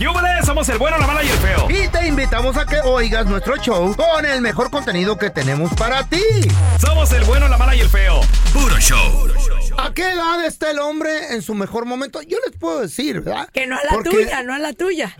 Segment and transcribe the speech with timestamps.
[0.00, 0.46] ¡Yúbales!
[0.46, 1.68] Somos el bueno, la mala y el feo.
[1.70, 6.04] Y te invitamos a que oigas nuestro show con el mejor contenido que tenemos para
[6.04, 6.22] ti.
[6.80, 8.22] Somos el bueno, la mala y el feo.
[8.54, 9.28] Puro show.
[9.76, 12.22] ¿A qué edad está el hombre en su mejor momento?
[12.22, 13.48] Yo les puedo decir, ¿verdad?
[13.52, 15.14] Que no a la Porque- tuya, no a la tuya.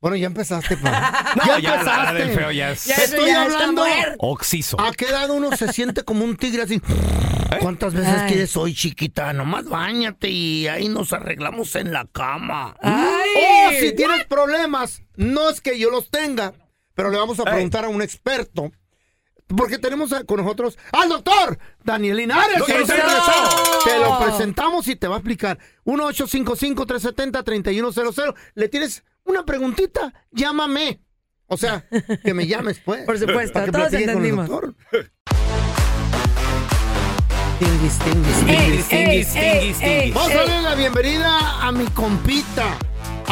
[0.00, 1.34] Bueno, ya empezaste, pa.
[1.36, 2.04] No, ya ya la- empezaste.
[2.04, 3.84] la del feo ya es- Ya estoy ya hablando.
[4.18, 4.80] Oxiso.
[4.80, 6.80] ¿A qué edad uno se siente como un tigre así?
[7.60, 8.28] ¿Cuántas veces Ay.
[8.28, 9.32] quieres hoy, chiquita?
[9.34, 12.74] Nomás bañate y ahí nos arreglamos en la cama.
[12.80, 13.68] Ay.
[13.68, 16.54] O si tienes problemas, no es que yo los tenga,
[16.94, 18.72] pero le vamos a preguntar a un experto.
[19.54, 22.62] Porque tenemos a- con nosotros al doctor Daniel Linares.
[22.62, 23.50] que regresado.
[23.84, 25.58] Te lo presentamos y te va a explicar.
[25.84, 28.34] 1-855-370-3100.
[28.54, 30.12] ¿Le tienes una preguntita?
[30.32, 31.00] Llámame.
[31.46, 31.84] O sea,
[32.22, 33.04] que me llames, pues.
[33.04, 34.74] Por supuesto, para que todos platique con el entendimos.
[37.58, 40.14] Tinguis, tinguis, ey, tinguis, ey, tinguis, ey, tinguis.
[40.14, 42.78] Vamos a darle la bienvenida a mi compita,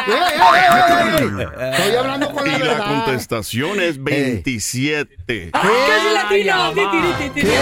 [0.06, 5.50] Estoy hablando con la Y la contestación es 27.
[5.53, 6.72] ¡Ah, casi latino!
[6.72, 7.53] Ti, ti, ti, ti, ti.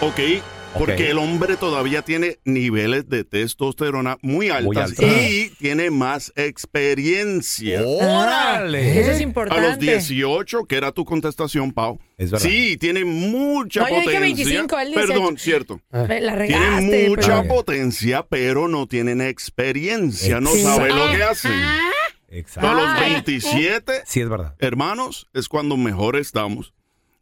[0.00, 0.42] Ok,
[0.78, 5.04] porque el hombre todavía tiene niveles de testosterona muy altas altas.
[5.30, 7.82] y tiene más experiencia.
[7.84, 9.00] ¡Órale!
[9.00, 9.62] Eso es A importante.
[9.68, 11.98] los 18, que era tu contestación, Pau.
[12.16, 12.46] Es verdad.
[12.48, 14.20] Sí, tiene mucha No, yo dije potencia.
[14.20, 15.08] 25, él 18.
[15.12, 15.80] Perdón, cierto.
[15.90, 17.08] Me La Tienen regaste.
[17.08, 20.40] mucha pero- potencia, pero no tienen experiencia.
[20.40, 21.52] No saben lo que hacen.
[21.52, 21.90] A
[22.30, 22.72] Exacto.
[22.74, 23.12] los Ay.
[23.14, 24.54] 27, Sí, es verdad.
[24.60, 26.72] hermanos, es cuando mejor estamos.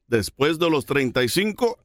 [0.07, 1.79] Después de los 35,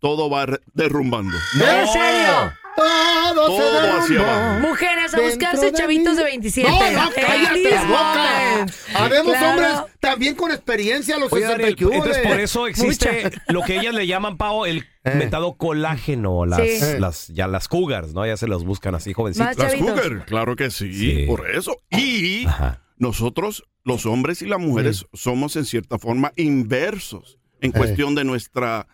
[0.00, 1.36] todo va derrumbando.
[1.54, 2.52] ¿En serio?
[2.76, 4.30] Todo, se Todo hacia derrumbó.
[4.32, 4.68] abajo.
[4.68, 6.18] Mujeres, a buscarse de chavitos mí.
[6.18, 6.70] de 27.
[6.70, 8.14] No, no, cállate la boca.
[8.54, 8.70] moment.
[8.94, 9.50] Habemos Claro.
[9.50, 12.28] hombres también con experiencia a los Oye, 60 Daniel, que hubo, entonces eh.
[12.28, 16.98] por eso existe lo que ellas le llaman, Pau, el mentado colágeno, las, Sí.
[17.00, 18.24] las, ya las cougars, ¿no?
[18.24, 19.46] Ya se los buscan así, jovencitos.
[19.48, 20.00] Más Las chavitos.
[20.00, 21.24] cougar, claro que sí, Sí.
[21.26, 21.76] por eso.
[21.90, 22.80] Y Ajá.
[22.96, 27.72] nosotros, los hombres y las mujeres, somos en cierta forma inversos en Eh.
[27.72, 28.86] cuestión de nuestra,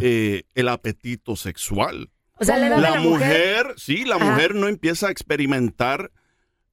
[0.00, 2.10] eh, el apetito sexual.
[2.38, 3.66] O sea, la edad de La la mujer.
[3.66, 4.24] mujer, sí, la Ajá.
[4.30, 6.10] mujer no empieza a experimentar,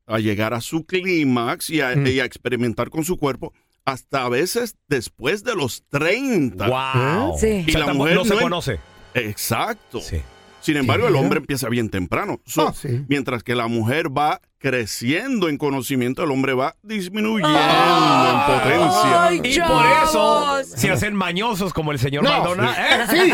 [0.07, 2.07] a llegar a su clímax y a, Mm.
[2.07, 3.53] y a experimentar con su cuerpo
[3.85, 6.67] hasta a veces después de los 30.
[6.67, 7.37] Wow.
[7.37, 7.63] Sí.
[7.67, 8.79] Y O sea, la mujer no se no conoce.
[9.13, 9.99] Exacto.
[10.01, 10.21] Sí.
[10.61, 12.39] Sin embargo, el hombre empieza bien temprano.
[12.45, 13.03] So, Ah, sí.
[13.07, 19.23] Mientras que la mujer va creciendo en conocimiento, el hombre va disminuyendo en potencia.
[19.25, 22.71] ay, Y por eso se hacen mañosos como el señor No, Maldonado.
[22.71, 23.05] ¿eh?
[23.09, 23.31] sí,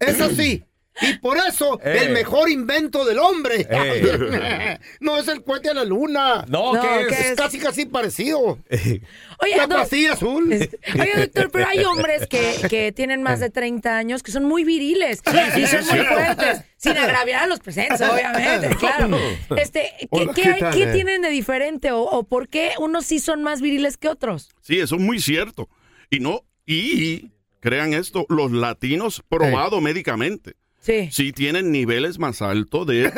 [0.00, 0.64] eso sí.
[1.02, 2.04] Y por eso, Eh.
[2.06, 4.78] el mejor invento del hombre Eh.
[5.00, 6.44] no es el cohete a la luna.
[6.48, 7.26] No, No, ¿qué ¿qué es?
[7.32, 8.58] Es casi, casi parecido.
[8.70, 10.50] Oye, La pastilla azul.
[10.52, 14.64] Oye, doctor, pero hay hombres que, que tienen más de 30 años que son muy
[14.64, 15.20] viriles
[15.56, 19.18] y son muy fuertes, sin agraviar a los presentes, obviamente, claro.
[19.56, 20.92] Este, ¿qué, Hola, qué ¿qué hay- tal, qué eh?
[20.92, 24.48] tienen de diferente o, o por qué unos sí son más viriles que otros?
[24.62, 25.68] Sí, eso es muy cierto.
[26.08, 30.54] Y no, y crean esto, los latinos probado médicamente,
[30.86, 31.08] Sí.
[31.12, 33.10] sí tienen niveles más altos de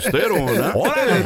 [0.00, 1.22] testosterona Órale.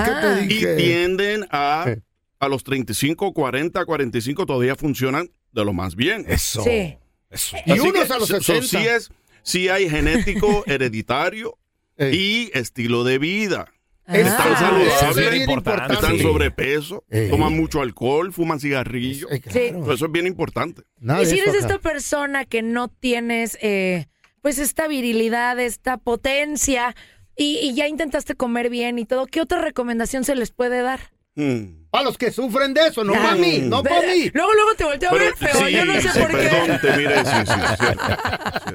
[0.47, 1.95] ¿Qué te y tienden a,
[2.39, 6.25] a los 35, 40, 45 todavía funcionan de lo más bien.
[6.29, 6.63] Eso.
[6.63, 6.97] Sí.
[7.29, 7.57] Eso.
[7.67, 8.67] Y Así unos que, a los so- so 60.
[8.81, 9.11] sí, es,
[9.43, 11.59] sí hay genético, hereditario
[11.99, 13.67] y estilo de vida.
[14.07, 15.95] Ah, Están eso saludables, es importante.
[15.95, 16.23] están Sí.
[16.23, 19.31] sobrepeso, toman mucho alcohol, fuman cigarrillos.
[19.31, 19.93] Eh, claro.
[19.93, 20.83] Eso es bien importante.
[20.99, 21.59] Nada Y si eres acá.
[21.59, 24.07] esta persona que no tienes, eh,
[24.43, 26.95] pues, esta virilidad, esta potencia,
[27.37, 31.01] y, y ya intentaste comer bien y todo, ¿qué otra recomendación se les puede dar?
[31.37, 31.87] Hmm.
[31.93, 34.31] A los que sufren de eso, no para mí, no para mí.
[34.35, 36.37] Luego, luego te volteo a ver feo, sí, yo no sé sí, por qué.
[36.37, 37.33] perdón, te miré, sí.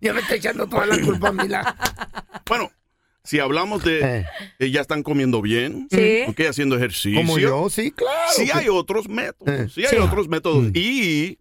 [0.00, 1.48] Ya me está echando toda la culpa a mí.
[1.48, 1.76] La...
[2.46, 2.70] Bueno,
[3.24, 4.24] si hablamos de
[4.58, 4.70] Eh.
[4.70, 6.22] ya están comiendo bien, Sí.
[6.28, 7.20] ok, haciendo ejercicio.
[7.20, 8.16] Como yo, sí, claro.
[8.34, 9.68] Sí que- hay otros métodos, Eh.
[9.72, 9.96] sí hay Sí.
[9.96, 10.64] otros métodos.
[10.64, 10.70] Mm.
[10.74, 11.38] Y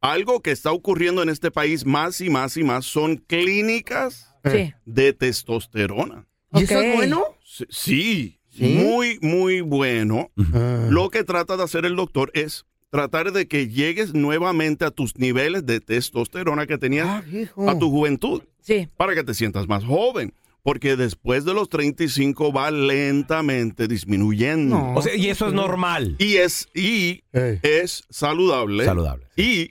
[0.00, 4.72] algo que está ocurriendo en este país más y más y más son clínicas Sí.
[4.86, 6.26] de testosterona.
[6.54, 7.24] ¿Y eso es bueno?
[7.44, 8.64] Sí, sí, ¿Sí?
[8.82, 10.30] muy, muy bueno.
[10.54, 10.86] Ah.
[10.88, 15.16] Lo que trata de hacer el doctor es tratar de que llegues nuevamente a tus
[15.18, 17.22] niveles de testosterona que tenías Ah,
[17.68, 18.88] a tu juventud, Sí.
[18.96, 20.32] para que te sientas más joven.
[20.62, 24.76] Porque después de los 35 va lentamente disminuyendo.
[24.76, 24.94] No.
[24.94, 26.16] O sea, y eso es normal.
[26.18, 28.84] Y es, y es saludable.
[28.84, 29.26] Saludable.
[29.36, 29.70] Y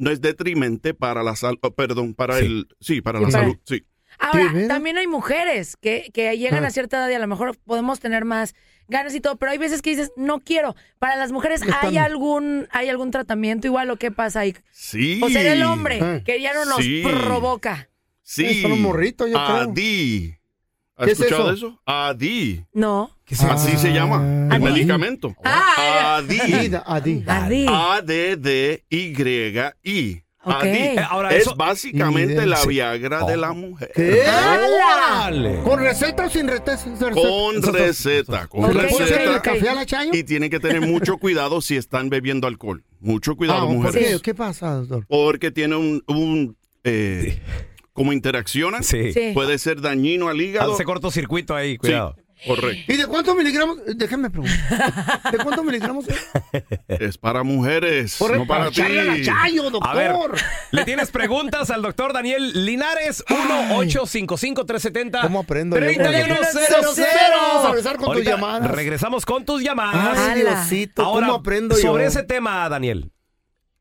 [0.00, 2.46] no es detrimente para la salud, perdón, para Sí.
[2.46, 3.84] el, sí, para la para- salud, sí.
[4.18, 6.68] Ahora, también hay mujeres que, que llegan Ah.
[6.68, 8.54] a cierta edad y a lo mejor podemos tener más
[8.88, 10.74] ganas y todo, pero hay veces que dices, no quiero.
[10.98, 14.54] Para las mujeres, Están- ¿hay algún, ¿hay algún tratamiento igual o qué pasa ahí?
[14.72, 15.20] Sí.
[15.22, 16.20] O ser el hombre, Ah.
[16.24, 17.02] que ya no nos Sí.
[17.04, 17.88] provoca.
[18.22, 18.62] Sí.
[18.62, 19.56] Son los morritos, yo creo.
[19.70, 20.34] ADI.
[21.00, 21.66] ¿Has ¿Qué es escuchado eso?
[21.68, 21.80] eso?
[21.86, 22.64] ADI.
[22.72, 23.10] No.
[23.48, 25.34] Así se llama el medicamento.
[25.44, 26.72] Ah, ADI.
[26.84, 27.24] Adi.
[27.26, 27.66] Adi.
[28.90, 30.22] A-D-D-Y.
[30.42, 30.54] Ok.
[30.54, 30.68] ADI.
[30.78, 32.68] Eh, ahora, es eso- básicamente la Sí.
[32.70, 33.90] Viagra de la mujer.
[33.94, 34.22] ¿Qué?
[34.26, 35.60] ¡Órale!
[35.62, 36.78] ¿Con receta o sin receta?
[37.14, 39.34] Con receta, con ¿Se le Ok, puede echar receta.
[39.36, 40.10] el café a la chayo?
[40.14, 42.82] Y tienen que tener mucho cuidado si están bebiendo alcohol.
[43.00, 44.16] Mucho cuidado, Ah, ¿por mujeres.
[44.16, 44.20] qué?
[44.22, 45.04] ¿Qué pasa, doctor?
[45.08, 47.40] Porque tiene un, un eh,
[48.00, 49.12] como interaccionan, Sí.
[49.12, 49.32] Sí.
[49.34, 50.72] puede ser dañino al hígado.
[50.72, 52.16] Hace cortocircuito ahí, cuidado.
[52.46, 52.90] Correcto.
[52.90, 53.76] ¿Y de cuántos miligramos?
[53.96, 55.30] Déjame preguntar.
[55.30, 56.06] ¿De cuántos miligramos?
[56.08, 56.16] es?
[56.88, 58.80] Es para mujeres, Corre, no para ti.
[58.80, 59.90] echarle a la chayo, doctor.
[59.90, 60.12] A ver,
[60.70, 63.22] ¿le tienes preguntas al doctor Daniel Linares?
[63.28, 65.20] 1-855-370.
[65.20, 65.84] ¿Cómo aprendo yo?
[65.84, 67.06] 3100.
[67.30, 68.70] Vamos a regresar con tus Ahorita llamadas.
[68.70, 70.18] Regresamos con tus llamadas.
[70.18, 70.40] Ay.
[70.40, 71.82] Diosito, Ahora, ¿cómo aprendo yo?
[71.82, 73.12] sobre ese tema, Daniel.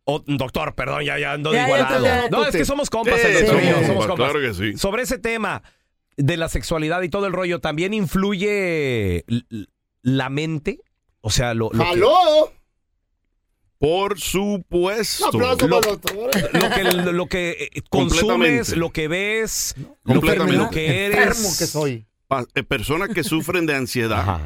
[0.10, 2.06] O- doctor, perdón, ya, ya ando Ya, ya, igualado.
[2.06, 4.08] ya, ya, no, es que somos compas, Sí, el doctor y yo, somos somos compas,
[4.08, 4.32] compas.
[4.32, 4.78] claro que sí.
[4.78, 5.64] Sobre ese tema
[6.18, 9.24] de la sexualidad y todo el rollo, ¿también influye
[10.02, 10.80] la mente?
[11.22, 12.54] O sea, lo, lo que, ¡Aló!
[13.78, 15.28] Por Un supuesto.
[15.28, 16.54] aplauso Lo- para el doctor.
[16.54, 21.18] lo que, lo que eh, consumes, lo que ves, lo que, lo que eres.
[21.20, 22.06] Enfermo que soy.
[22.56, 24.42] Eh, personas que sufren de ansiedad, Ajá.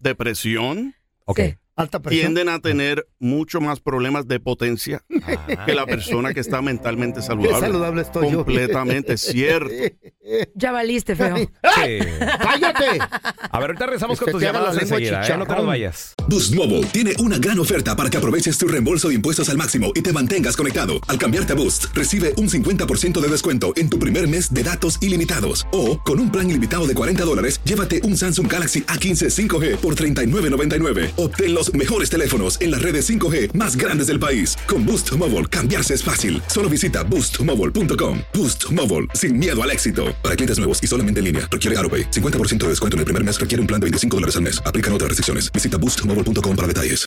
[0.00, 0.94] Depresión,
[1.24, 1.40] Ok.
[1.76, 5.04] Alta tienden a tener mucho más problemas de potencia
[5.66, 7.60] que la persona que está mentalmente Qué saludable.
[7.66, 8.44] saludable estoy yo.
[8.44, 9.70] Completamente cierto.
[10.56, 11.36] Ya valiste, feo.
[11.36, 11.98] Sí.
[12.18, 12.98] ¡Cállate!
[13.00, 15.36] A ver, ahorita regresamos Que con tus llamadas enseguida, ¿eh?
[15.38, 16.14] No te nos vayas.
[16.26, 19.92] Boost Mobile tiene una gran oferta para que aproveches tu reembolso de impuestos al máximo
[19.94, 20.94] y te mantengas conectado.
[21.06, 25.00] Al cambiarte a Boost, recibe un 50% de descuento en tu primer mes de datos
[25.00, 25.64] ilimitados.
[25.70, 29.94] O, con un plan ilimitado de 40 dólares, llévate un Samsung Galaxy A15 5G por
[29.94, 31.12] $39.99.
[31.18, 34.56] Obtén los mejores teléfonos en las redes 5G más grandes del país.
[34.66, 36.42] Con Boost Mobile, cambiarse es fácil.
[36.48, 38.18] Solo visita boostmobile.com.
[38.34, 40.06] Boost Mobile, sin miedo al éxito.
[40.24, 42.10] Para clientes nuevos y solamente en línea, requiere AroPay.
[42.10, 44.60] 50% de descuento en el primer mes requiere un plan de 25 dólares al mes.
[44.66, 45.52] Aplican otras restricciones.
[45.52, 47.06] Visita boostmobile.com para detalles.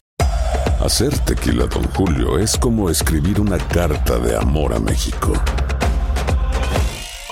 [0.80, 5.34] Hacer tequila, Don Julio, es como escribir una carta de amor a México.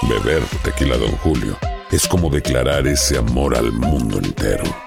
[0.01, 1.57] Beber tequila, Don Julio,
[1.89, 4.86] es como declarar ese amor al mundo entero.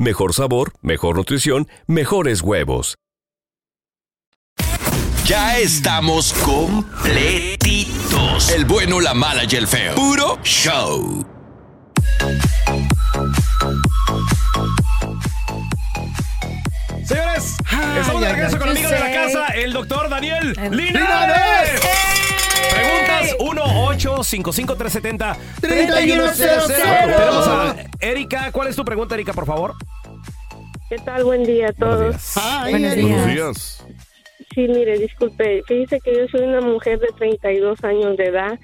[0.01, 2.97] Mejor sabor, mejor nutrición, mejores huevos.
[5.25, 7.29] Ya estamos completitos.
[8.49, 9.93] El bueno, la mala y el feo.
[9.93, 11.23] Puro show.
[17.05, 17.57] Señores,
[17.99, 21.79] estamos de regreso ay, con el yo amigo de la casa, el doctor Daniel Linares.
[23.21, 23.35] Linares.
[23.35, 25.37] Preguntas 1-855-370.
[25.61, 27.07] 3100.
[27.07, 28.51] Tenemos a Erika.
[28.51, 29.73] ¿Cuál es tu pregunta, Erika, por favor?
[30.89, 31.23] ¿Qué tal?
[31.23, 32.09] Buen día a Buenos todos.
[32.09, 32.37] días.
[32.37, 33.09] Ay, Buenos días.
[33.09, 33.87] Buenos días.
[34.53, 35.63] Sí, mire, disculpe.
[35.65, 38.59] Fíjese que yo soy una mujer de 32 años de edad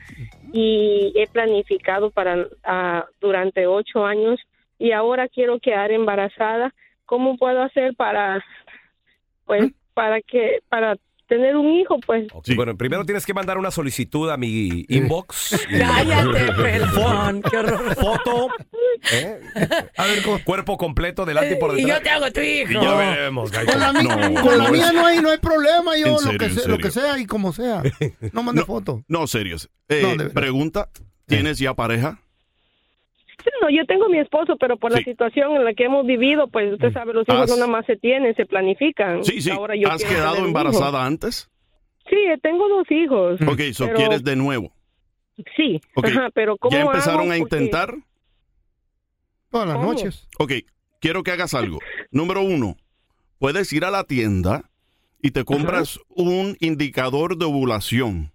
[0.51, 4.39] y he planificado para ah, durante ocho años
[4.77, 6.73] y ahora quiero quedar embarazada.
[7.05, 8.43] ¿Cómo puedo hacer para,
[9.45, 10.97] pues, para que, para
[11.27, 11.99] tener un hijo?
[12.05, 15.67] Pues, Bueno, primero tienes que mandar una solicitud a mi inbox.
[15.69, 16.51] Cállate.
[17.51, 17.95] Qué horror.
[17.95, 18.47] Foto.
[19.11, 19.39] ¿eh?
[19.97, 21.97] A ver, con, Cuerpo completo, delante y por Y detrás.
[21.99, 22.71] yo te hago tu hijo.
[22.71, 25.37] Y ya veremos, con la, mi- No, con la no mía no hay, no hay
[25.37, 27.83] problema, yo lo, que sea, lo que sea y como sea.
[28.33, 28.65] No mande No.
[28.67, 29.03] foto.
[29.07, 29.69] No, serios.
[29.89, 30.89] Eh, pregunta,
[31.25, 32.19] ¿tienes ya pareja?
[33.61, 36.73] No, yo tengo mi esposo, pero por la situación en la que hemos vivido, pues
[36.73, 39.23] usted sabe, los hijos Has- no nada más se tienen, se planifican.
[39.23, 39.49] Sí, sí.
[39.51, 41.49] Ahora yo ¿Has quedado embarazada antes?
[42.09, 43.39] Sí, tengo dos hijos.
[43.47, 44.71] Ok, so Pero- quieres de nuevo.
[45.55, 47.33] Sí, Ok, ajá, pero ¿cómo ¿Ya empezaron hago?
[47.33, 47.93] a Porque- intentar?
[49.51, 49.93] Todas las ¿Cómo?
[49.93, 50.27] noches.
[50.39, 50.51] Ok,
[50.99, 51.79] quiero que hagas algo.
[52.11, 52.75] Número uno,
[53.39, 54.69] puedes ir a la tienda
[55.21, 58.31] y te compras un indicador de ovulación.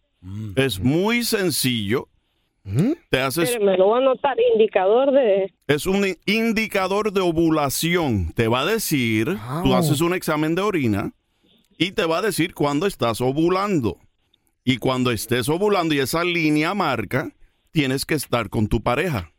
[0.57, 2.09] Es muy sencillo.
[3.11, 5.53] Te haces, Espéreme, lo voy a anotar, indicador de...
[5.67, 8.33] es un indicador de ovulación.
[8.35, 9.75] Te va a decir, tú Wow.
[9.75, 11.13] haces un examen de orina
[11.77, 13.99] y te va a decir cuándo estás ovulando.
[14.65, 17.33] Y cuando estés ovulando y esa línea marca,
[17.73, 19.32] tienes que estar con tu pareja.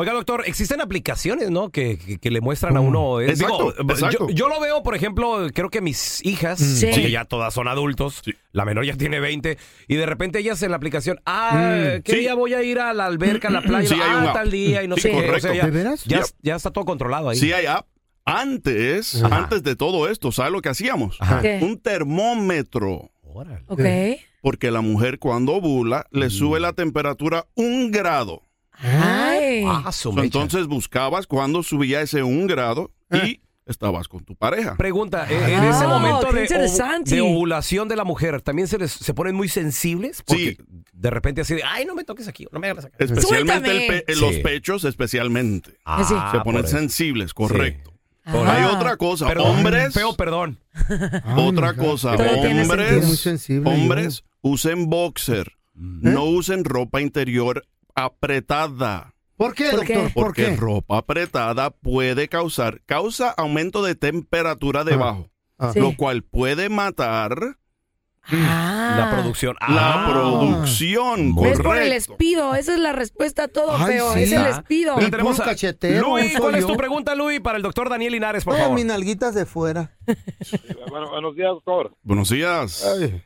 [0.00, 1.68] Oiga, doctor, existen aplicaciones, ¿no?
[1.68, 3.20] Que, que- que le muestran a uno.
[3.20, 4.28] eh, Exacto, digo, exacto.
[4.30, 6.86] Yo, yo lo veo, por ejemplo, creo que mis hijas, Sí.
[6.86, 8.32] porque ya todas son adultos, Sí.
[8.52, 12.22] la menor ya tiene 20, y de repente ellas en la aplicación, ah, que Sí.
[12.24, 14.82] ya voy a ir a la alberca, a la playa, Sí, hay ah, tal día,
[14.82, 15.16] y no Sí, sé qué.
[15.16, 15.40] O correcto.
[15.48, 16.04] sea, ya, ¿De veras?
[16.40, 17.36] ya, está todo controlado ahí.
[17.36, 17.86] Sí hay app.
[18.24, 19.36] Antes, Ajá.
[19.36, 21.16] antes de todo esto, ¿sabes lo que hacíamos?
[21.20, 21.42] Ajá.
[21.42, 21.58] ¿Qué?
[21.60, 23.10] Un termómetro.
[23.22, 23.64] Órale.
[23.66, 23.80] Ok.
[24.40, 28.42] Porque la mujer cuando ovula le sube la temperatura un grado.
[29.66, 34.76] Ah, So, entonces buscabas cuando subía ese un grado y estabas con tu pareja.
[34.76, 36.46] Pregunta, eh, en Ah, ese momento de,
[37.04, 40.22] de ovulación de la mujer, ¿también se les se ponen muy sensibles?
[40.22, 40.82] Porque Sí.
[40.92, 42.96] de repente así de, ay, no me toques aquí, no me agarres acá.
[42.98, 45.78] Especialmente el los pechos, especialmente.
[45.84, 46.14] Ah, Sí.
[46.32, 47.90] Se ponen sensibles, correcto.
[48.24, 48.56] Por Ah.
[48.56, 49.94] Hay otra cosa, Perdón, hombres.
[49.94, 50.58] Feo, perdón.
[51.36, 53.26] Otra cosa, hombres.
[53.64, 55.52] Hombres usen boxer.
[55.74, 57.64] No usen ropa interior
[57.94, 59.14] apretada.
[59.40, 59.94] ¿Por qué, ¿Por qué?
[59.94, 60.12] doctor?
[60.12, 60.56] ¿Por Porque qué?
[60.56, 65.72] ropa apretada puede causar, causa aumento de temperatura debajo, Ah.
[65.76, 67.32] Lo cual puede matar
[68.22, 68.96] Ah.
[68.98, 69.56] La producción.
[69.66, 70.10] la Ah.
[70.10, 71.30] producción.
[71.30, 72.12] Muy ¿Ves por el Correcto.
[72.12, 72.54] espido?
[72.54, 74.12] Esa es la respuesta a todo, Ay, feo.
[74.12, 74.22] sí.
[74.24, 74.48] Es el Ah.
[74.50, 74.98] espido.
[74.98, 78.44] El tenemos a- cachetero, Luis, ¿cuál es tu pregunta, Luis, para el doctor Daniel Linares,
[78.44, 78.74] por favor?
[78.74, 79.96] mis nalguitas de fuera.
[80.90, 81.94] Bueno, buenos días, doctor.
[82.02, 82.84] Buenos días.
[82.86, 83.22] Ay.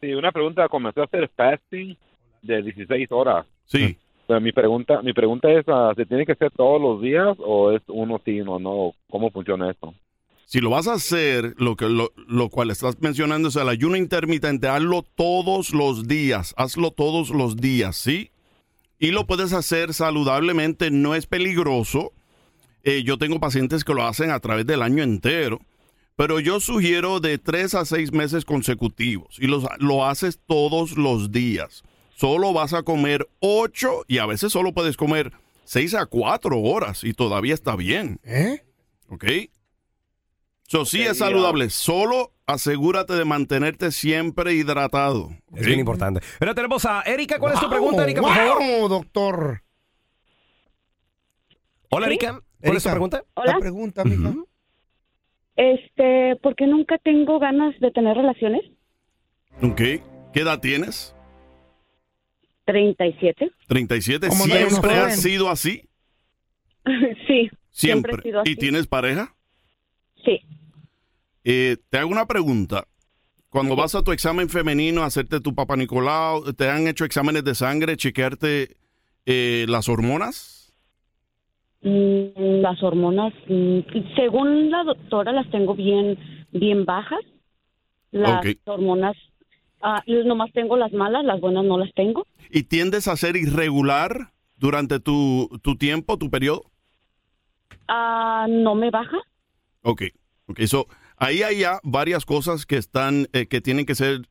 [0.00, 0.68] Sí, una pregunta.
[0.68, 1.96] Comencé a hacer fasting
[2.42, 3.46] de 16 horas.
[3.66, 3.96] Sí.
[4.28, 7.82] Mi pregunta, mi pregunta es, ah, ¿se tiene que hacer todos los días o es
[7.86, 8.92] uno sí, uno no?
[9.08, 9.94] ¿Cómo funciona esto?
[10.46, 13.96] Si lo vas a hacer, lo, que, lo, lo cual estás mencionando es el ayuno
[13.96, 18.30] intermitente, hazlo todos los días, hazlo todos los días, ¿sí?
[18.98, 22.12] Y lo puedes hacer saludablemente, no es peligroso.
[22.82, 25.60] Eh, yo tengo pacientes que lo hacen a través del año entero,
[26.14, 31.32] pero yo sugiero de tres a seis meses consecutivos y los, lo haces todos los
[31.32, 31.82] días.
[32.16, 35.32] Solo vas a comer ocho y a veces solo puedes comer
[35.64, 38.20] seis a cuatro horas y todavía está bien.
[38.24, 38.64] ¿Eh?
[39.10, 39.24] ¿Ok?
[40.62, 45.28] So, sí Ok, es saludable, solo asegúrate de mantenerte siempre hidratado.
[45.54, 46.20] Es bien importante.
[46.38, 47.38] Pero tenemos a Erika.
[47.38, 48.88] ¿Cuál es tu pregunta, Erika, por wow, favor?
[48.88, 49.62] doctor.
[51.90, 52.40] Hola, Erika.
[52.62, 52.90] ¿Cuál es tu Erika.
[52.92, 53.24] pregunta?
[53.44, 54.34] La pregunta, mija.
[55.56, 58.62] Este, ¿por qué nunca tengo ganas de tener relaciones?
[59.62, 59.76] ¿Ok?
[60.32, 61.15] ¿Qué edad tienes?
[62.66, 63.50] 37.
[63.68, 64.28] 37.
[64.28, 65.88] ¿Cómo andamos, ¿Siempre has sido así?
[67.26, 68.12] sí, Siempre.
[68.12, 68.50] siempre he sido así.
[68.50, 69.34] ¿Y tienes pareja?
[70.24, 70.40] Sí.
[71.44, 72.86] Eh, te hago una pregunta.
[73.48, 77.42] Cuando vas a tu examen femenino a hacerte tu papá Nicolau, ¿te han hecho exámenes
[77.44, 78.76] de sangre, chequearte
[79.24, 80.74] eh, las hormonas?
[81.80, 83.78] Mm, las hormonas, mm,
[84.16, 86.18] según la doctora, las tengo bien,
[86.52, 87.20] bien bajas.
[88.10, 89.16] Las hormonas,
[89.82, 92.26] ah, nomás tengo las malas, las buenas no las tengo.
[92.50, 96.64] ¿Y tiendes a ser irregular durante tu, tu tiempo, tu periodo?
[97.88, 99.18] Ah, no me baja.
[99.82, 100.02] Ok,
[100.46, 100.60] ok.
[100.62, 104.28] So, ahí hay ya varias cosas que están, eh, que tienen que ser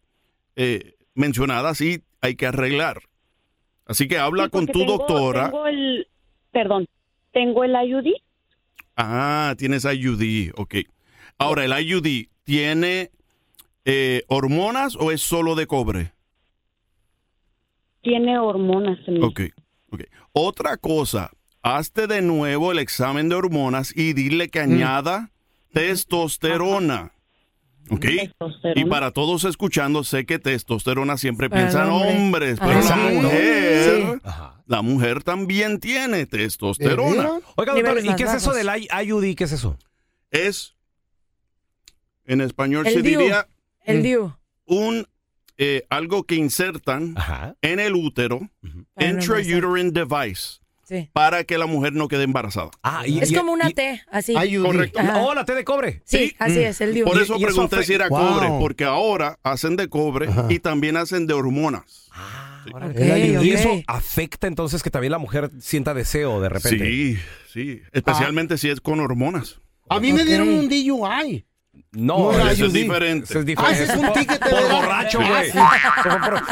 [0.56, 3.02] eh, mencionadas y hay que arreglar.
[3.86, 5.46] Así que habla Sí, con tu tengo- doctora.
[5.52, 6.08] Tengo el,
[6.52, 6.88] perdón,
[7.32, 8.14] tengo el IUD.
[8.98, 10.76] Ah, tienes IUD, ok.
[11.38, 13.12] Ahora, ¿el IUD tiene
[13.86, 16.12] eh, hormonas o es solo de cobre?
[18.02, 19.20] Tiene hormonas en mí.
[19.24, 19.42] Ok,
[19.92, 20.02] ok.
[20.32, 21.32] Otra cosa,
[21.64, 25.32] hazte de nuevo el examen de hormonas y dile que añada
[25.74, 27.12] testosterona.
[27.90, 28.02] ¿Ok?
[28.06, 28.82] Testosterona.
[28.82, 32.16] Y para todos escuchando, sé que testosterona siempre Para piensan hombre.
[32.18, 33.22] hombres, pero la Exacto.
[33.22, 34.30] mujer, Sí.
[34.68, 37.40] la mujer también tiene testosterona.
[37.56, 38.68] Oiga, doctor, ¿y qué es eso del
[39.04, 39.36] IUD?
[39.36, 39.78] ¿Qué es eso?
[40.32, 40.76] Es,
[42.26, 43.20] en español El se DIU.
[43.20, 43.48] diría
[43.86, 44.34] El DIU.
[44.66, 45.08] un
[45.58, 47.16] eh, algo que insertan
[47.62, 48.42] en el útero,
[48.94, 51.10] Para no intrauterine device, Sí.
[51.14, 52.70] para que la mujer no quede embarazada.
[52.84, 54.34] Ah, Es como una T, así.
[54.62, 55.00] Correcto.
[55.00, 55.22] Ajá.
[55.22, 56.02] Oh, la T de cobre.
[56.06, 57.06] Sí, así es, el DIU.
[57.06, 58.20] Por eso Y- y eso pregunté si era Wow.
[58.20, 62.10] cobre, porque ahora hacen de cobre y también hacen de hormonas.
[62.96, 63.44] El IUD.
[63.44, 63.60] ¿Y ok.
[63.60, 66.86] eso afecta entonces que también la mujer sienta deseo de repente?
[66.86, 67.18] Sí,
[67.54, 69.62] sí, especialmente si es con hormonas.
[69.90, 71.46] A mí me dieron un DUI.
[71.96, 73.26] No, eso es diferente.
[73.30, 73.84] Eso es Ah, diferente.
[73.84, 75.52] es un ticket de Por borracho, güey.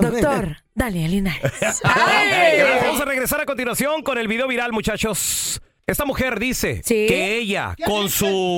[0.00, 1.52] Doctor Daniel Linares.
[1.82, 5.60] Vamos a regresar a continuación con el video viral, muchachos.
[5.86, 8.56] Esta mujer dice que ella, con su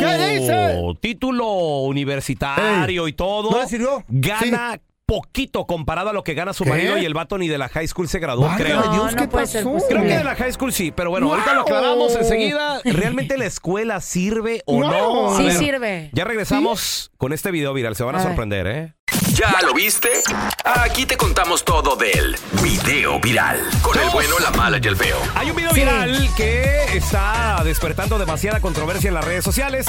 [1.01, 1.47] título
[1.83, 4.05] universitario y todo, ¿No le sirvió?
[4.09, 6.71] gana poquito comparado a lo que gana su ¿Qué?
[6.71, 8.83] marido y el vato ni de la high school se graduó, Válgame creo.
[8.93, 9.73] Dios, No, ¿qué no puede ser pasó?
[9.75, 9.97] posible.
[10.01, 12.81] Creo que de la high school sí, pero bueno, ahorita lo aclaramos enseguida.
[12.85, 15.37] ¿Realmente la escuela sirve o no?
[15.37, 16.11] Sí ver, sirve.
[16.15, 18.95] Ya regresamos con este video viral, se van a, A sorprender, ¿eh?
[19.35, 20.23] ¿Ya lo viste?
[20.65, 23.61] Aquí te contamos todo del video viral.
[23.83, 25.19] Con el bueno, la mala y el feo.
[25.35, 25.81] Hay un video Sí.
[25.81, 29.87] viral que está despertando demasiada controversia en las redes sociales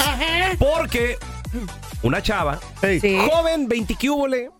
[0.58, 1.18] porque
[2.02, 3.18] una chava, Sí.
[3.30, 4.50] joven, 20 cúbole,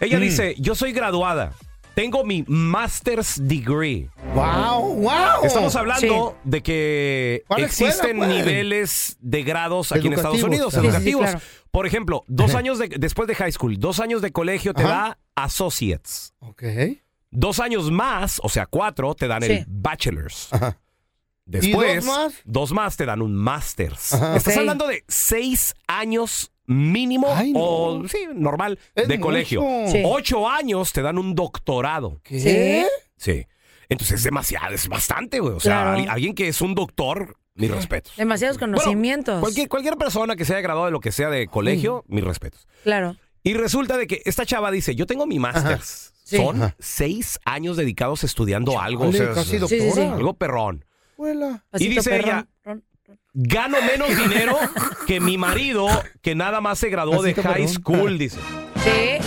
[0.00, 1.52] ella dice, yo soy graduada,
[1.96, 4.10] tengo mi master's degree.
[4.34, 5.44] Wow, wow.
[5.44, 8.28] Estamos hablando de que ¿Cuál escuela, existen pues?
[8.28, 10.42] niveles de grados aquí en Estados.
[10.42, 11.22] Unidos, Sí, sí, sí, educativos.
[11.22, 11.40] claro.
[11.70, 14.92] Por ejemplo, dos años de- después de high school, dos años de colegio te Ajá.
[14.92, 16.34] da associates.
[16.40, 16.62] Ok.
[17.30, 19.52] Dos años más, o sea, cuatro, te dan Sí.
[19.52, 20.48] el bachelor's.
[20.52, 20.78] Ajá.
[21.46, 22.34] Después, ¿Y dos más?
[22.44, 24.12] dos más te dan un master's.
[24.12, 27.60] Estás hablando de seis años mínimo Ay, no.
[27.60, 29.26] o sí, normal Es de mucho.
[29.26, 29.62] colegio.
[29.88, 30.02] Sí.
[30.04, 32.20] Ocho años te dan un doctorado.
[32.22, 32.86] ¿Qué?
[33.16, 33.46] Sí.
[33.88, 35.54] Entonces es demasiado, es bastante, güey.
[35.54, 36.10] O sea, Claro.
[36.12, 38.12] alguien que es un doctor mis respetos.
[38.16, 39.40] Demasiados conocimientos.
[39.40, 42.66] Cualquier, cualquier persona que se haya graduado de lo que sea de colegio, mis respetos.
[42.82, 43.16] Claro.
[43.42, 45.80] Y resulta de que esta chava dice, yo tengo mi máster.
[45.80, 46.36] Sí.
[46.38, 46.74] Son Ajá.
[46.80, 49.06] seis años dedicados estudiando algo.
[49.06, 49.80] o sea, casi es- doctora.
[49.82, 50.00] Sí, sí, sí.
[50.00, 50.84] Algo perrón.
[51.14, 51.64] Abuela.
[51.68, 52.48] Y Pasito dice perrón.
[52.64, 52.78] ella,
[53.36, 54.58] gano menos dinero
[55.06, 55.86] que mi marido
[56.22, 58.38] que nada más se graduó de Pasito high school, dice.
[58.82, 59.24] Sí.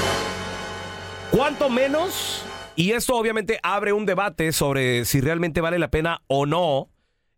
[1.32, 2.43] ¿Cuánto menos?
[2.76, 6.89] Y esto obviamente abre un debate sobre si realmente vale la pena o no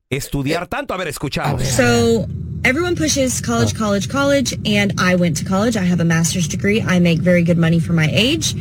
[0.09, 0.93] estudiar tanto.
[0.93, 1.63] A ver, escuchamos.
[1.63, 2.27] So
[2.63, 5.75] everyone pushes college, college, college, and I went to college.
[5.75, 6.81] I have a master's degree.
[6.81, 8.55] I make very good money for my age.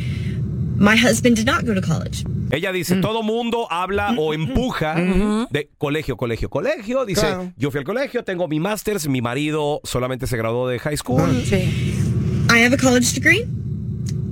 [0.81, 2.23] My husband did not go to college.
[2.51, 3.01] Ella dice, Mm.
[3.01, 4.95] todo mundo habla o empuja
[5.51, 7.05] de colegio, colegio, colegio.
[7.05, 7.53] Dice, Claro.
[7.55, 11.21] yo fui al colegio, tengo mi máster, mi marido solamente se graduó de high school.
[12.49, 13.45] I have a college degree.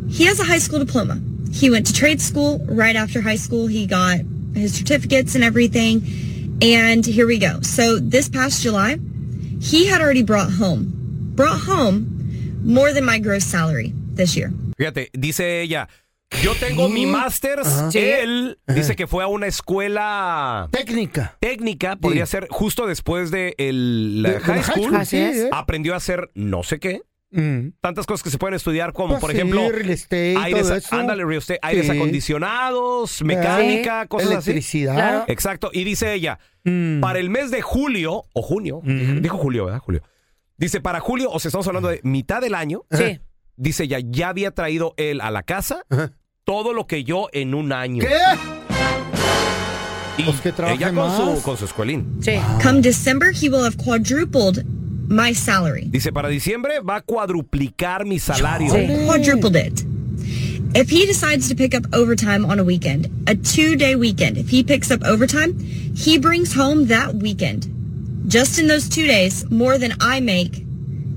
[0.09, 1.19] He has a high school diploma.
[1.53, 3.67] He went to trade school right after high school.
[3.67, 4.21] He got
[4.55, 6.01] his certificates and everything.
[6.61, 7.61] And here we go.
[7.61, 8.97] So this past July,
[9.61, 10.91] he had already brought home,
[11.35, 12.07] brought home
[12.65, 14.51] more than my gross salary this year.
[14.77, 15.87] Fíjate, dice ella,
[16.43, 17.89] yo tengo mi máster, Ajá.
[17.93, 21.37] él dice que fue a una escuela técnica.
[21.39, 24.85] Técnica, podría ser justo después de el, la De- de high la high school.
[24.89, 25.37] school, Así sí, es.
[25.37, 25.49] ¿eh?
[25.51, 27.01] Aprendió a hacer no sé qué.
[27.81, 30.75] Tantas cosas que se pueden estudiar como, Pues por sí, ejemplo, real estate, aires, todo
[30.75, 30.95] eso.
[30.95, 31.91] ándale, real estate, aires Sí.
[31.91, 34.07] acondicionados, mecánica, Sí.
[34.07, 34.93] cosas Electricidad.
[34.97, 35.01] así.
[35.01, 35.25] Claro.
[35.27, 35.69] Exacto.
[35.71, 36.39] Y dice ella,
[37.01, 39.79] para el mes de julio, o junio, dijo julio, ¿verdad?
[39.79, 40.01] Julio.
[40.57, 42.81] Dice, para julio, o sea, estamos hablando de mitad del año.
[42.91, 43.19] Sí.
[43.55, 45.83] Dice ella, ya había traído él a la casa
[46.49, 48.03] todo lo que yo en un año.
[48.03, 48.17] ¿Qué?
[50.17, 52.19] Y Pues que ella con su, con su escuelín.
[52.63, 54.65] Come December, he will have quadrupled
[55.07, 55.89] my salary.
[55.91, 58.73] Dice, para diciembre va a cuadruplicar mi salario.
[59.05, 59.85] Quadrupled it.
[60.73, 64.49] If he decides to pick up overtime on a weekend, a two day weekend, if
[64.49, 65.53] he picks up overtime,
[65.95, 67.67] he brings home that weekend,
[68.27, 70.65] just in those two days, more than I make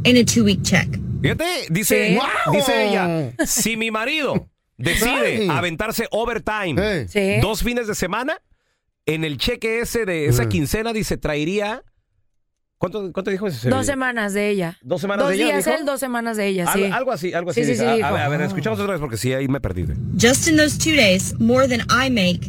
[0.04, 0.88] in a two week check.
[1.22, 2.52] Fíjate, dice, Sí.
[2.52, 5.48] dice ella, si mi marido decide Ay.
[5.48, 7.40] aventarse overtime Sí.
[7.40, 8.38] dos fines de semana,
[9.06, 11.82] en el cheque ese de esa quincena, dice, traería...
[12.78, 13.68] ¿Cuánto, cuánto dijo ese?
[13.70, 14.76] Dos semanas de ella.
[14.82, 15.76] ¿Dos semanas dos de ella, días dijo?
[15.78, 16.92] él, dos semanas de ella, Algo, sí.
[16.92, 17.60] algo así, algo así.
[17.60, 17.84] Sí, sí, dice.
[17.84, 18.12] sí, a, a dijo.
[18.12, 19.84] ver, a ver, escuchamos otra vez porque sí, ahí me perdí.
[20.20, 22.48] Just in those two days, more than I make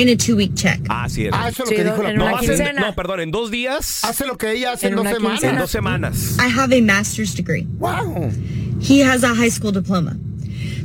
[0.00, 0.80] in a two week check.
[0.88, 1.26] Ah, sí.
[1.26, 1.38] era.
[1.44, 2.64] Ah, eso es lo que dijo la no, persona.
[2.64, 4.04] hace- no, perdón, en dos días.
[4.04, 5.42] Hace lo que ella hace en, En dos una semanas.
[5.44, 6.36] En dos semanas.
[6.38, 7.66] I have a master's degree.
[7.78, 8.30] Wow.
[8.80, 10.16] He has a high school diploma.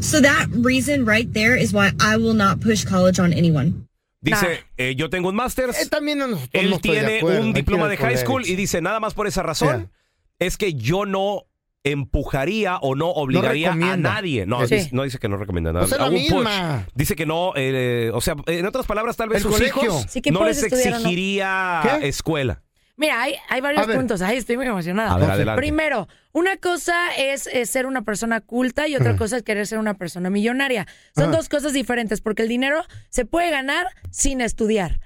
[0.04, 3.88] So that reason right there is why I will not push college on anyone.
[4.22, 5.70] Dice, eh, yo tengo un máster.
[5.90, 7.42] también no, Él no de tiene acuerdo.
[7.42, 9.92] Un diploma de high school y dice, nada más por esa razón,
[10.40, 11.46] es que yo no
[11.84, 14.46] empujaría o no obligaría a nadie.
[14.46, 14.76] No, Sí.
[14.76, 15.86] dice, no dice que no recomienda nada.
[15.88, 16.86] Pues A un.
[16.96, 19.84] Dice que no, eh, o sea, en otras palabras, tal vez sus colegio.
[19.84, 22.08] hijos Sí, no les estudiar exigiría ¿Qué?
[22.08, 22.62] escuela.
[22.96, 24.22] Mira, hay, hay varios A puntos.
[24.22, 25.14] Ay, estoy muy emocionada.
[25.14, 25.60] A ver, adelante.
[25.60, 29.96] Primero, una cosa es, ser una persona culta y otra cosa es querer ser una
[29.96, 30.86] persona millonaria.
[31.16, 31.38] Son Ajá.
[31.38, 35.00] dos cosas diferentes porque el dinero se puede ganar sin estudiar.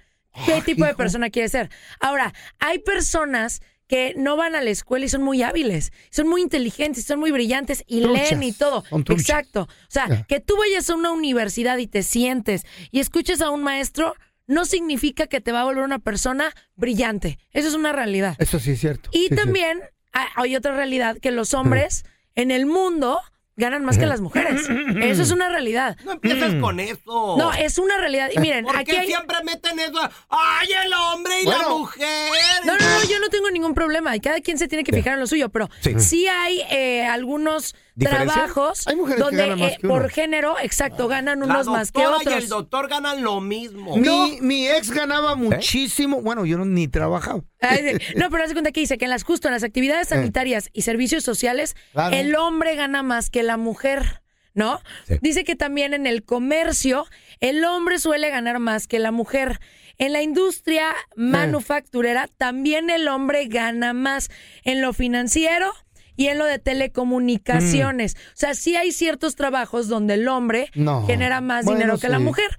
[0.46, 1.70] ¿Qué tipo de persona quiere ser?
[2.00, 6.42] Ahora, hay personas que no van a la escuela y son muy hábiles, son muy
[6.42, 8.32] inteligentes, son muy brillantes y Truchas.
[8.32, 8.84] leen y todo.
[9.10, 9.62] Exacto.
[9.62, 13.64] O sea, que tú vayas a una universidad y te sientes y escuches a un
[13.64, 14.14] maestro
[14.48, 17.38] no significa que te va a volver una persona brillante.
[17.52, 18.36] Eso es una realidad.
[18.40, 19.10] Eso sí es cierto.
[19.14, 19.82] Y Sí, también
[20.14, 22.06] ha- hay otra realidad que los hombres
[22.36, 23.20] en el mundo
[23.60, 24.68] ganan más que las mujeres.
[25.02, 25.98] Eso es una realidad.
[26.06, 27.36] No empieces con eso.
[27.40, 28.30] No, es una realidad.
[28.36, 29.08] Y miren, ¿Por aquí qué hay...
[29.08, 30.00] siempre meten eso?
[30.30, 32.30] ¡Ay, el hombre y la mujer!
[32.66, 34.16] No, no, no, yo no tengo ningún problema.
[34.16, 36.00] Y cada quien se tiene que fijar en lo suyo, pero Sí.
[36.00, 38.34] sí, hay eh, algunos ¿Diferencia?
[38.36, 39.96] trabajos Hay mujeres que donde ganan más eh, que uno.
[39.96, 42.44] por género, exacto, ganan La unos más que doctora y otros.
[42.44, 43.98] el doctor ganan lo mismo.
[43.98, 46.22] Mi, mi ex ganaba muchísimo.
[46.22, 47.42] Bueno, yo no, ni trabajaba.
[47.60, 47.98] Ay.
[48.16, 50.70] No, pero haz de cuenta que dice que en las justo en las actividades sanitarias
[50.74, 52.16] y servicios sociales, Claro.
[52.16, 54.22] el hombre gana más que la mujer,
[54.54, 54.80] ¿no?
[55.22, 57.06] Dice que también en el comercio,
[57.40, 59.60] el hombre suele ganar más que la mujer.
[60.00, 64.30] En la industria manufacturera, también el hombre gana más.
[64.64, 65.74] En lo financiero
[66.18, 68.16] y en lo de telecomunicaciones.
[68.16, 71.06] O sea, sí hay ciertos trabajos donde el hombre No.
[71.08, 72.58] genera más Bueno, dinero que la mujer.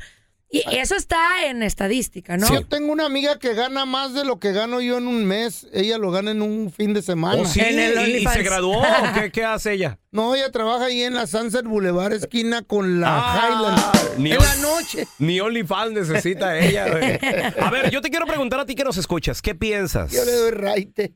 [0.51, 2.49] Y eso está en estadística, ¿no?
[2.51, 5.67] Yo tengo una amiga que gana más de lo que gano yo en un mes.
[5.75, 7.43] Ella lo gana en un fin de semana.
[7.43, 7.61] ¿Oh, sí?
[7.61, 8.79] ¿Y- y se graduó?
[8.79, 8.83] ¿O
[9.15, 9.99] qué, qué hace ella?
[10.11, 14.19] No, ella trabaja ahí en la Sunset Boulevard, esquina con la Ah, Highland.
[14.23, 15.07] ni en la noche.
[15.19, 16.89] Ni OnlyFans necesita ella.
[16.89, 17.19] güey.
[17.61, 20.11] A ver, yo te quiero preguntar a ti que nos escuchas, ¿qué piensas?
[20.13, 21.13] Yo le doy raite.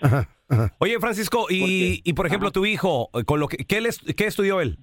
[0.79, 4.25] Oye, Francisco, y, y por ejemplo, tu hijo, con lo que, ¿qué, le est- qué
[4.25, 4.77] estudió él?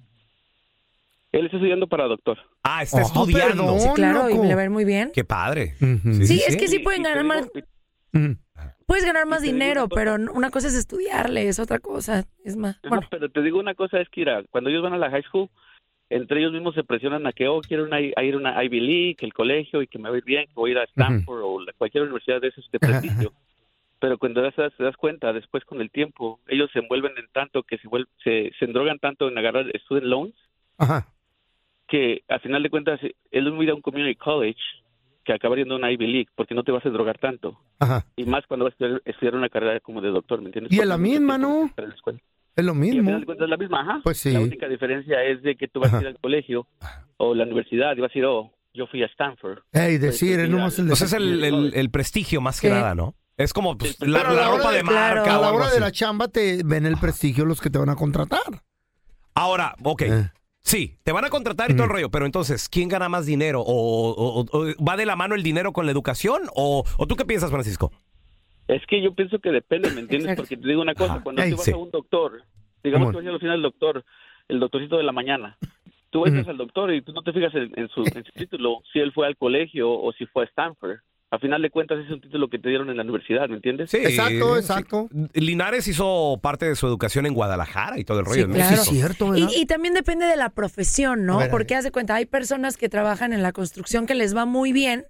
[1.35, 2.37] Él está estudiando para doctor.
[2.63, 3.77] Ah, está estudiando.
[3.77, 5.11] Sí, claro, y le va a ir muy bien.
[5.13, 5.73] Qué padre.
[5.79, 7.49] Sí, es que sí pueden ganar más.
[8.87, 12.23] Puedes ganar más dinero, pero una cosa es estudiarle, es otra cosa.
[12.43, 12.79] Es más.
[12.83, 15.23] No, pero te digo una cosa, es que mira, cuando ellos van a la high
[15.23, 15.49] school,
[16.09, 18.79] entre ellos mismos se presionan a que, oh, quiero una, a ir a una Ivy
[18.79, 20.77] League, que el colegio, y que me va a ir bien, que voy a ir
[20.79, 23.33] a Stanford o cualquier universidad de esos de prestigio.
[23.99, 27.63] Pero cuando das- te das cuenta, después con el tiempo, ellos se envuelven en tanto
[27.63, 27.89] que se,
[28.23, 30.35] se, se endrogan tanto en agarrar student loans,
[30.77, 31.07] Ajá.
[31.95, 34.59] Que al final de cuentas, él es ir a un community college
[35.23, 37.57] que acaba yendo a una Ivy League, porque no te vas a drogar tanto.
[37.79, 38.05] Ajá.
[38.15, 40.71] Y más cuando vas a estudiar, estudiar una carrera como de doctor, ¿me entiendes?
[40.73, 41.69] Y es la misma, ¿no?
[41.75, 42.19] para la escuela.
[42.55, 43.03] Es lo Y al mismo.
[43.03, 44.01] final de cuentas es la misma, ajá.
[44.03, 44.31] Pues sí.
[44.31, 46.67] La única diferencia es de que tú vas a ir al colegio
[47.17, 49.59] o la universidad y vas a decir, oh, yo fui a Stanford.
[49.73, 52.73] Ey, decir, es nomás el Pues es el, el- el prestigio más que Sí.
[52.73, 53.15] nada, ¿no?
[53.37, 55.79] Es como pues, la, a la la ropa de, marca A o la hora de
[55.81, 58.61] la chamba te ven el prestigio los que te van a contratar.
[59.33, 60.01] Ahora, ok.
[60.03, 60.29] Eh.
[60.65, 63.61] Sí, te van a contratar y todo el rollo, pero entonces, ¿quién gana más dinero?
[63.61, 66.41] ¿O, o- o- o va de la mano el dinero con la educación?
[66.55, 67.91] ¿O, o tú qué piensas, Francisco?
[68.67, 70.35] Es que yo pienso que depende, ¿me entiendes?
[70.35, 71.71] Porque te digo una cosa, cuando Ey, tú vas sí.
[71.71, 72.41] a un doctor,
[72.83, 74.03] digamos que vas al final del doctor,
[74.47, 75.55] el doctorcito de la mañana,
[76.09, 78.81] tú entras al doctor y tú no te fijas en, en su, en su título,
[78.91, 80.97] si él fue al colegio o si fue a Stanford.
[81.35, 83.89] A final de cuentas es un título que te dieron en la universidad, ¿me entiendes?
[83.91, 84.17] Sí, sí.
[85.33, 88.43] Linares hizo parte de su educación en Guadalajara y todo el rollo.
[88.43, 88.55] Sí, ¿no?
[88.55, 89.35] claro.
[89.35, 91.39] Y, y también depende de la profesión, ¿no?
[91.39, 94.45] Ver, Porque haz de cuenta, hay personas que trabajan en la construcción que les va
[94.45, 95.07] muy bien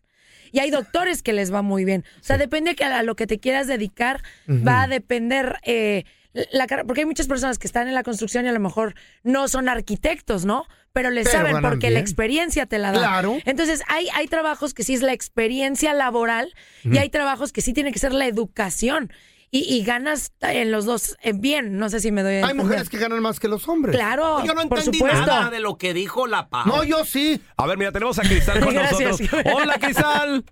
[0.52, 2.04] y hay doctores que les va muy bien.
[2.20, 5.58] O sea, depende que a lo que te quieras dedicar, va a depender.
[5.64, 6.06] eh,
[6.52, 8.94] la, porque hay muchas personas que están en la construcción y a lo mejor
[9.24, 10.66] no son arquitectos, ¿no?
[10.94, 13.00] Pero le saben porque la experiencia te la da.
[13.00, 13.38] Claro.
[13.46, 17.74] Entonces, hay, hay trabajos que sí es la experiencia laboral y hay trabajos que sí
[17.74, 19.12] tiene que ser la educación.
[19.52, 21.78] Y, y ganas en los dos eh, bien.
[21.78, 23.96] No sé si me doy a Hay mujeres que ganan más que los hombres.
[23.96, 25.26] Claro, Yo no por entendí supuesto.
[25.26, 26.66] nada de lo que dijo la Pau.
[26.66, 27.40] No, yo sí.
[27.56, 29.22] A ver, mira, tenemos a Cristal con Gracias.
[29.22, 29.44] nosotros.
[29.56, 30.44] Hola, Cristal.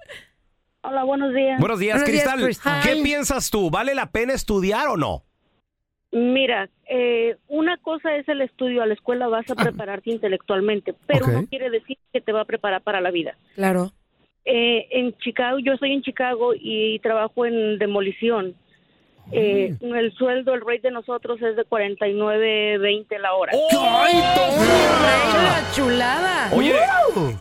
[0.83, 1.59] Hola, buenos días.
[1.59, 2.81] Buenos días, Buenos días, Cristal.
[2.83, 3.03] ¿Qué Hi.
[3.03, 3.69] piensas tú?
[3.69, 5.25] ¿Vale la pena estudiar o no?
[6.13, 11.25] Mira, eh, una cosa es el estudio, a la escuela vas a prepararte intelectualmente, pero
[11.25, 13.35] no quiere decir que te va a preparar para la vida.
[13.55, 13.91] Claro.
[14.45, 18.53] Eh, en Chicago, yo estoy en Chicago y trabajo en demolición.
[19.31, 23.51] Eh, el sueldo, el rate de nosotros es de 49.20 la hora.
[24.13, 26.49] ¡La chulada!
[26.51, 26.75] Oye,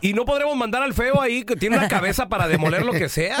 [0.01, 3.09] ¿y no podremos mandar al feo ahí que tiene una cabeza para demoler lo que
[3.09, 3.35] sea?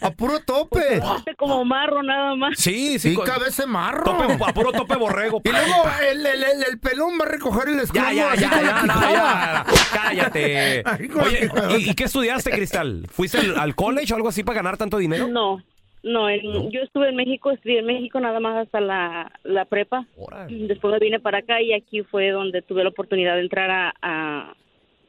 [0.00, 1.00] A puro tope.
[1.36, 2.58] como marro nada más.
[2.58, 3.14] Sí, sí.
[3.14, 4.04] Con- cabeza de marro.
[4.04, 5.40] Tope- a puro tope borrego.
[5.44, 5.74] Y luego
[6.10, 9.00] el, el- el- el pelón va a recoger el esclavo Ya, ya, ya, ya, no,
[9.12, 10.84] ya, cállate.
[11.20, 11.50] Oye.
[11.78, 13.06] ¿y, y qué estudiaste, Cristal?
[13.10, 15.26] ¿Fuiste al, al college o algo así para ganar tanto dinero?
[15.28, 15.62] No,
[16.06, 20.06] no, en- yo estuve en México, estudié en México nada más hasta la, la prepa.
[20.48, 23.94] Después me vine para acá y aquí fue donde tuve la oportunidad de entrar a,
[24.00, 24.54] a,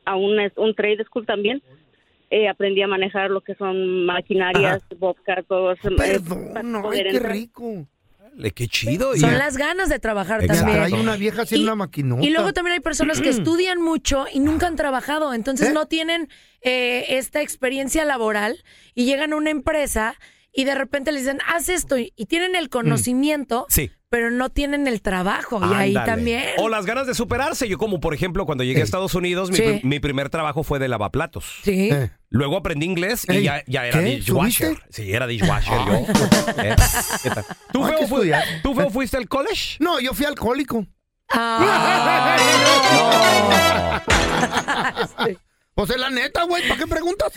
[0.05, 1.61] a una- un trade school también.
[2.29, 5.87] Eh, aprendí a manejar lo que son maquinarias, bobcat, todo eso.
[5.89, 6.19] eh,
[6.53, 7.31] para No, ay, qué entrar.
[7.31, 7.87] rico.
[8.35, 9.15] Le, qué chido.
[9.15, 10.77] Son las ganas de trabajar también.
[10.77, 12.23] trae una vieja haciendo una maquinota.
[12.23, 16.27] Y luego también hay personas que estudian mucho y nunca han trabajado, entonces no tienen
[16.61, 18.57] eh, esta experiencia laboral
[18.93, 20.15] y llegan a una empresa
[20.57, 23.91] y de repente les dicen, haz esto y tienen el conocimiento, Sí.
[24.09, 25.61] pero no tienen el trabajo.
[25.63, 26.45] Y ahí también.
[26.57, 27.69] O las ganas de superarse.
[27.69, 29.61] Yo como, por ejemplo, cuando llegué a Estados Unidos, mi, Sí.
[29.63, 31.45] pr- mi primer trabajo fue de lavaplatos.
[31.61, 31.91] Sí.
[32.29, 34.05] Luego aprendí inglés y ya, ya era ¿qué?
[34.15, 34.67] dishwasher.
[34.69, 34.87] ¿Subiste?
[34.89, 35.93] Sí, era dishwasher yo.
[36.63, 36.75] ¿Eh?
[37.21, 37.45] ¿Qué tal?
[37.71, 38.07] ¿Tú, feo, que.
[38.63, 39.77] ¿Tú, feo, fuiste al college?
[39.79, 40.87] No, yo fui alcohólico.
[45.75, 47.31] Pues es la neta, güey, ¿para qué preguntas?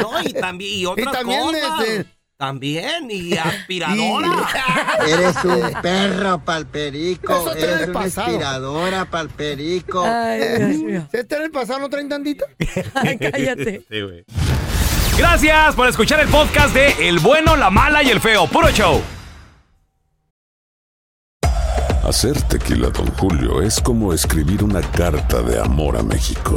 [0.00, 1.80] No, y también, y otras también, cosas.
[1.88, 4.48] este- También, y aspiradora.
[5.06, 8.26] Eres un perro palperico, eres una pasado.
[8.26, 10.04] aspiradora palperico.
[10.04, 12.44] ¿Se está en el pasado no traen tantito?
[12.94, 13.84] Cállate.
[13.88, 14.24] Sí, güey.
[15.16, 18.48] Gracias por escuchar el podcast de El bueno, la mala y el feo.
[18.48, 19.00] Puro show.
[22.06, 26.56] Hacer tequila, Don Julio, es como escribir una carta de amor a México.